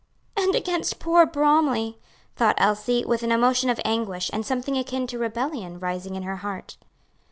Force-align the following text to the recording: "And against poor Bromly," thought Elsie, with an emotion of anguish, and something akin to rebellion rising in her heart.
"And 0.35 0.55
against 0.55 0.97
poor 0.97 1.27
Bromly," 1.27 1.99
thought 2.35 2.55
Elsie, 2.57 3.05
with 3.05 3.21
an 3.21 3.31
emotion 3.31 3.69
of 3.69 3.79
anguish, 3.85 4.31
and 4.33 4.43
something 4.43 4.75
akin 4.75 5.05
to 5.05 5.19
rebellion 5.19 5.79
rising 5.79 6.15
in 6.15 6.23
her 6.23 6.37
heart. 6.37 6.75